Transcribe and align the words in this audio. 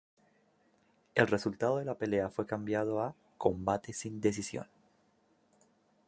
El 1.13 1.27
resultado 1.27 1.77
de 1.77 1.85
la 1.85 1.93
pelea 1.93 2.31
fue 2.31 2.47
cambiado 2.47 3.01
a 3.01 3.13
"combate 3.37 3.93
sin 3.93 4.19
decisión". 4.19 4.65